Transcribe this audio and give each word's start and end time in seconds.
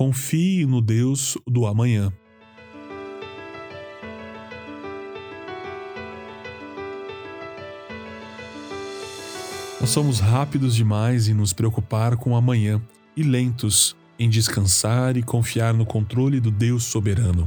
Confie 0.00 0.64
no 0.64 0.80
Deus 0.80 1.36
do 1.46 1.66
amanhã. 1.66 2.10
Nós 9.78 9.90
somos 9.90 10.18
rápidos 10.18 10.74
demais 10.74 11.28
em 11.28 11.34
nos 11.34 11.52
preocupar 11.52 12.16
com 12.16 12.30
o 12.30 12.34
amanhã 12.34 12.80
e 13.14 13.22
lentos 13.22 13.94
em 14.18 14.30
descansar 14.30 15.18
e 15.18 15.22
confiar 15.22 15.74
no 15.74 15.84
controle 15.84 16.40
do 16.40 16.50
Deus 16.50 16.84
soberano. 16.84 17.46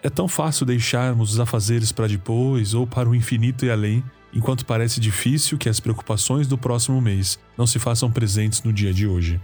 É 0.00 0.08
tão 0.08 0.28
fácil 0.28 0.64
deixarmos 0.64 1.32
os 1.32 1.40
afazeres 1.40 1.90
para 1.90 2.06
depois 2.06 2.72
ou 2.72 2.86
para 2.86 3.08
o 3.08 3.16
infinito 3.16 3.64
e 3.66 3.70
além, 3.70 4.04
enquanto 4.32 4.64
parece 4.64 5.00
difícil 5.00 5.58
que 5.58 5.68
as 5.68 5.80
preocupações 5.80 6.46
do 6.46 6.56
próximo 6.56 7.00
mês 7.00 7.36
não 7.58 7.66
se 7.66 7.80
façam 7.80 8.08
presentes 8.12 8.62
no 8.62 8.72
dia 8.72 8.94
de 8.94 9.08
hoje. 9.08 9.40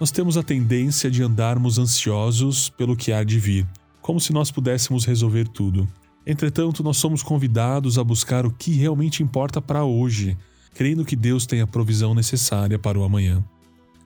Nós 0.00 0.10
temos 0.10 0.36
a 0.36 0.42
tendência 0.42 1.08
de 1.08 1.22
andarmos 1.22 1.78
ansiosos 1.78 2.68
pelo 2.68 2.96
que 2.96 3.12
há 3.12 3.22
de 3.22 3.38
vir, 3.38 3.66
como 4.02 4.20
se 4.20 4.32
nós 4.32 4.50
pudéssemos 4.50 5.04
resolver 5.04 5.46
tudo. 5.46 5.88
Entretanto, 6.26 6.82
nós 6.82 6.96
somos 6.96 7.22
convidados 7.22 7.96
a 7.96 8.02
buscar 8.02 8.44
o 8.44 8.50
que 8.50 8.72
realmente 8.72 9.22
importa 9.22 9.62
para 9.62 9.84
hoje, 9.84 10.36
crendo 10.74 11.04
que 11.04 11.14
Deus 11.14 11.46
tem 11.46 11.60
a 11.60 11.66
provisão 11.66 12.12
necessária 12.12 12.78
para 12.78 12.98
o 12.98 13.04
amanhã. 13.04 13.44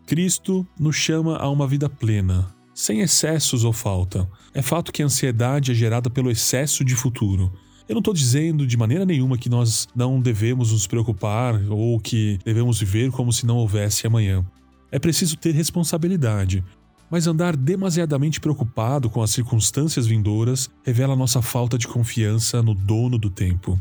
Cristo 0.06 0.66
nos 0.78 0.96
chama 0.96 1.36
a 1.36 1.48
uma 1.48 1.66
vida 1.66 1.88
plena, 1.88 2.54
sem 2.74 3.00
excessos 3.00 3.64
ou 3.64 3.72
falta. 3.72 4.28
É 4.52 4.60
fato 4.60 4.92
que 4.92 5.02
a 5.02 5.06
ansiedade 5.06 5.72
é 5.72 5.74
gerada 5.74 6.10
pelo 6.10 6.30
excesso 6.30 6.84
de 6.84 6.94
futuro. 6.94 7.50
Eu 7.88 7.94
não 7.94 8.00
estou 8.00 8.12
dizendo 8.12 8.66
de 8.66 8.76
maneira 8.76 9.06
nenhuma 9.06 9.38
que 9.38 9.48
nós 9.48 9.88
não 9.96 10.20
devemos 10.20 10.70
nos 10.70 10.86
preocupar 10.86 11.58
ou 11.70 11.98
que 11.98 12.38
devemos 12.44 12.78
viver 12.78 13.10
como 13.10 13.32
se 13.32 13.46
não 13.46 13.56
houvesse 13.56 14.06
amanhã. 14.06 14.44
É 14.90 14.98
preciso 14.98 15.36
ter 15.36 15.52
responsabilidade, 15.52 16.64
mas 17.10 17.26
andar 17.26 17.56
demasiadamente 17.56 18.40
preocupado 18.40 19.08
com 19.08 19.22
as 19.22 19.30
circunstâncias 19.30 20.06
vindouras 20.06 20.70
revela 20.84 21.16
nossa 21.16 21.40
falta 21.42 21.78
de 21.78 21.88
confiança 21.88 22.62
no 22.62 22.74
dono 22.74 23.18
do 23.18 23.30
tempo. 23.30 23.78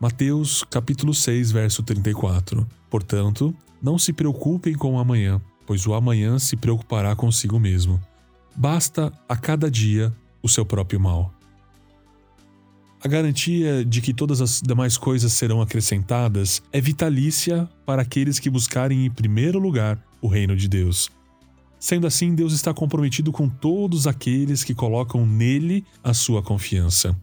Mateus 0.00 0.62
capítulo 0.64 1.14
6, 1.14 1.52
verso 1.52 1.82
34. 1.82 2.66
Portanto, 2.90 3.54
não 3.82 3.98
se 3.98 4.12
preocupem 4.12 4.74
com 4.74 4.94
o 4.94 4.98
amanhã, 4.98 5.40
pois 5.66 5.86
o 5.86 5.94
amanhã 5.94 6.38
se 6.38 6.56
preocupará 6.56 7.14
consigo 7.16 7.58
mesmo. 7.58 8.00
Basta 8.54 9.12
a 9.28 9.36
cada 9.36 9.70
dia 9.70 10.14
o 10.42 10.48
seu 10.48 10.64
próprio 10.64 11.00
mal. 11.00 11.35
A 13.06 13.08
garantia 13.08 13.84
de 13.84 14.00
que 14.00 14.12
todas 14.12 14.40
as 14.40 14.60
demais 14.60 14.98
coisas 14.98 15.32
serão 15.32 15.62
acrescentadas 15.62 16.60
é 16.72 16.80
vitalícia 16.80 17.68
para 17.84 18.02
aqueles 18.02 18.40
que 18.40 18.50
buscarem 18.50 19.06
em 19.06 19.10
primeiro 19.12 19.60
lugar 19.60 19.96
o 20.20 20.26
reino 20.26 20.56
de 20.56 20.66
Deus. 20.66 21.08
Sendo 21.78 22.08
assim, 22.08 22.34
Deus 22.34 22.52
está 22.52 22.74
comprometido 22.74 23.30
com 23.30 23.48
todos 23.48 24.08
aqueles 24.08 24.64
que 24.64 24.74
colocam 24.74 25.24
nele 25.24 25.84
a 26.02 26.12
sua 26.12 26.42
confiança. 26.42 27.16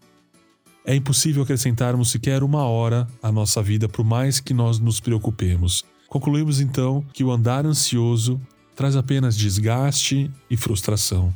É 0.86 0.94
impossível 0.94 1.42
acrescentarmos 1.42 2.10
sequer 2.10 2.42
uma 2.42 2.64
hora 2.64 3.06
à 3.22 3.30
nossa 3.30 3.62
vida 3.62 3.86
por 3.86 4.06
mais 4.06 4.40
que 4.40 4.54
nós 4.54 4.78
nos 4.78 5.00
preocupemos. 5.00 5.84
Concluímos 6.08 6.60
então 6.60 7.04
que 7.12 7.22
o 7.22 7.30
andar 7.30 7.66
ansioso 7.66 8.40
traz 8.74 8.96
apenas 8.96 9.36
desgaste 9.36 10.30
e 10.48 10.56
frustração. 10.56 11.30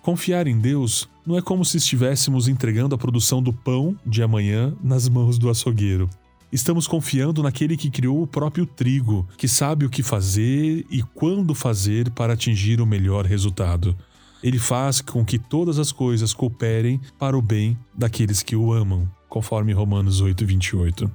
Confiar 0.00 0.46
em 0.46 0.58
Deus 0.58 1.06
não 1.26 1.36
é 1.36 1.42
como 1.42 1.64
se 1.64 1.76
estivéssemos 1.76 2.48
entregando 2.48 2.94
a 2.94 2.98
produção 2.98 3.42
do 3.42 3.52
pão 3.52 3.96
de 4.04 4.22
amanhã 4.22 4.74
nas 4.82 5.08
mãos 5.08 5.38
do 5.38 5.50
açougueiro. 5.50 6.08
Estamos 6.52 6.88
confiando 6.88 7.42
naquele 7.42 7.76
que 7.76 7.90
criou 7.90 8.22
o 8.22 8.26
próprio 8.26 8.66
trigo, 8.66 9.26
que 9.36 9.46
sabe 9.46 9.84
o 9.84 9.90
que 9.90 10.02
fazer 10.02 10.84
e 10.90 11.02
quando 11.14 11.54
fazer 11.54 12.10
para 12.10 12.32
atingir 12.32 12.80
o 12.80 12.86
melhor 12.86 13.24
resultado. 13.24 13.96
Ele 14.42 14.58
faz 14.58 15.00
com 15.00 15.24
que 15.24 15.38
todas 15.38 15.78
as 15.78 15.92
coisas 15.92 16.32
cooperem 16.32 17.00
para 17.18 17.38
o 17.38 17.42
bem 17.42 17.78
daqueles 17.96 18.42
que 18.42 18.56
o 18.56 18.72
amam, 18.72 19.08
conforme 19.28 19.72
Romanos 19.72 20.20
8, 20.20 20.44
28. 20.44 21.10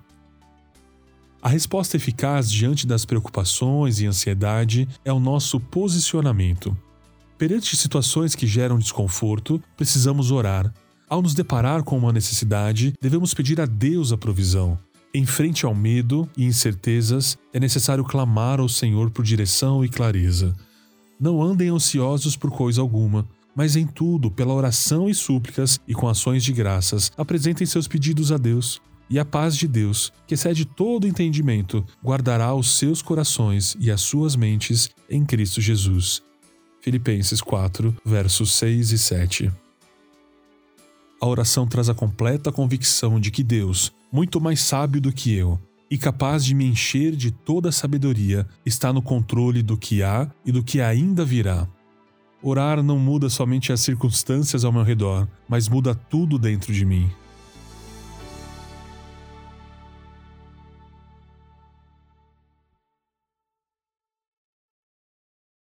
A 1.41 1.49
resposta 1.49 1.97
eficaz 1.97 2.49
diante 2.49 2.87
das 2.87 3.05
preocupações 3.05 3.99
e 3.99 4.07
ansiedade 4.07 4.87
é 5.03 5.11
o 5.11 5.19
nosso 5.19 5.59
posicionamento. 5.59 6.75
Perante 7.37 7.75
situações 7.75 8.33
que 8.33 8.47
geram 8.47 8.79
desconforto, 8.79 9.61
precisamos 9.75 10.31
orar. 10.31 10.73
Ao 11.09 11.21
nos 11.21 11.33
deparar 11.33 11.83
com 11.83 11.97
uma 11.97 12.13
necessidade, 12.13 12.93
devemos 13.01 13.33
pedir 13.33 13.59
a 13.59 13.65
Deus 13.65 14.13
a 14.13 14.17
provisão. 14.17 14.79
Em 15.13 15.25
frente 15.25 15.65
ao 15.65 15.75
medo 15.75 16.29
e 16.37 16.45
incertezas, 16.45 17.37
é 17.53 17.59
necessário 17.59 18.05
clamar 18.05 18.61
ao 18.61 18.69
Senhor 18.69 19.09
por 19.11 19.23
direção 19.23 19.83
e 19.83 19.89
clareza. 19.89 20.55
Não 21.19 21.43
andem 21.43 21.69
ansiosos 21.69 22.37
por 22.37 22.51
coisa 22.51 22.79
alguma, 22.79 23.27
mas 23.53 23.75
em 23.75 23.85
tudo, 23.85 24.31
pela 24.31 24.53
oração 24.53 25.09
e 25.09 25.13
súplicas 25.13 25.79
e 25.85 25.93
com 25.93 26.07
ações 26.07 26.43
de 26.43 26.53
graças, 26.53 27.11
apresentem 27.17 27.67
seus 27.67 27.87
pedidos 27.87 28.31
a 28.31 28.37
Deus. 28.37 28.81
E 29.09 29.19
a 29.19 29.25
paz 29.25 29.55
de 29.55 29.67
Deus, 29.67 30.11
que 30.25 30.33
excede 30.33 30.65
todo 30.65 31.07
entendimento, 31.07 31.85
guardará 32.03 32.55
os 32.55 32.77
seus 32.77 33.01
corações 33.01 33.75
e 33.79 33.91
as 33.91 34.01
suas 34.01 34.35
mentes 34.35 34.89
em 35.09 35.23
Cristo 35.23 35.61
Jesus. 35.61 36.23
Filipenses 36.85 37.41
4, 37.41 37.97
versos 38.05 38.53
6 38.53 38.91
e 38.91 38.99
7. 38.99 39.51
A 41.19 41.25
oração 41.25 41.65
traz 41.65 41.89
a 41.89 41.95
completa 41.95 42.51
convicção 42.51 43.19
de 43.19 43.31
que 43.31 43.43
Deus, 43.43 43.91
muito 44.11 44.39
mais 44.39 44.61
sábio 44.61 45.01
do 45.01 45.11
que 45.11 45.33
eu, 45.33 45.59
e 45.89 45.97
capaz 45.97 46.45
de 46.45 46.53
me 46.53 46.63
encher 46.63 47.15
de 47.15 47.31
toda 47.31 47.69
a 47.69 47.71
sabedoria, 47.71 48.47
está 48.63 48.93
no 48.93 49.01
controle 49.01 49.63
do 49.63 49.75
que 49.75 50.03
há 50.03 50.29
e 50.45 50.51
do 50.51 50.61
que 50.61 50.79
ainda 50.79 51.25
virá. 51.25 51.67
Orar 52.39 52.83
não 52.83 52.99
muda 52.99 53.29
somente 53.29 53.73
as 53.73 53.79
circunstâncias 53.79 54.63
ao 54.63 54.71
meu 54.71 54.83
redor, 54.83 55.27
mas 55.49 55.67
muda 55.67 55.95
tudo 55.95 56.37
dentro 56.37 56.71
de 56.71 56.85
mim. 56.85 57.09